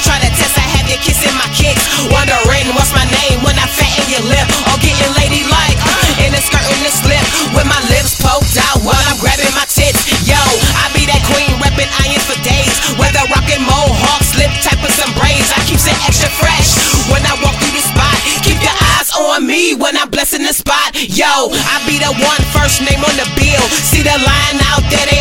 [0.00, 0.56] don't try to test.
[0.56, 1.84] I have you kissing my kicks.
[2.08, 4.48] Wondering what's my name when I fatten your lip.
[4.72, 7.20] Or getting ladylike uh, in a skirt and a slip.
[7.52, 10.00] With my lips poked out while I'm grabbing my tits.
[10.24, 12.72] Yo, I be that queen repping irons for days.
[12.96, 15.52] Whether rocking mohawk, slip type or some braids.
[15.52, 16.80] I keep it extra fresh
[17.12, 18.16] when I walk through the spot.
[18.40, 20.96] Keep your eyes on me when I'm blessing the spot.
[20.96, 23.64] Yo, I be the one first name on the bill.
[23.84, 25.20] See the line out there, they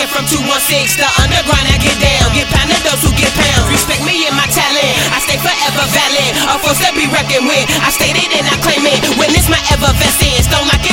[0.00, 2.32] Land from 216, the underground I get down.
[2.32, 3.68] Get pounded those who get pounds.
[3.68, 4.96] Respect me and my talent.
[5.12, 6.32] I stay forever valid.
[6.48, 7.68] A force to be reckoned with.
[7.84, 8.96] I state it and I claim it.
[9.20, 10.48] Witness my ever essence.
[10.48, 10.89] Don't like it,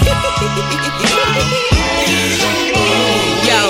[0.00, 0.16] Yo,
[3.44, 3.60] yo,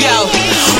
[0.00, 0.24] Yo.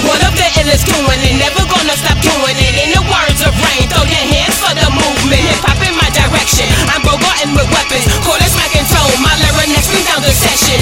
[0.08, 2.75] one of the illest doing it, never gonna stop doing it.
[2.80, 5.45] In the words of rain, throw your hands for the movement.
[5.45, 6.64] Hip hop in my direction.
[6.89, 9.12] I'm bogarting with weapons, quarter smack and tone.
[9.20, 10.80] My lyrics scream down the session.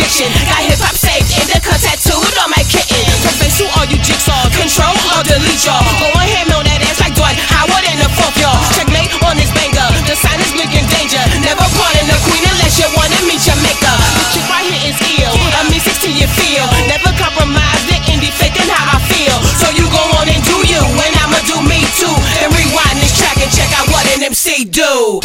[0.00, 0.30] Sorry for diction.
[0.48, 1.28] Got hip hop saved
[1.60, 3.04] cut tattooed on my kitten.
[3.20, 5.84] Perfect to all you jigsaw, control or delete y'all.
[6.00, 8.56] Go ahead, on that ass like Dwight Howard in the fourth y'all.
[8.76, 11.20] Checkmate on this banger, the sign is blinking danger.
[11.44, 13.94] Never pardon the queen unless you wanna meet your maker.
[14.16, 16.64] This chick right here is ill, a me 16 you feel.
[16.88, 19.36] Never compromise the indie in how I feel.
[19.60, 22.16] So you go on and do you, and I'ma do me too.
[22.40, 25.20] And rewind this track and check out what an MC do.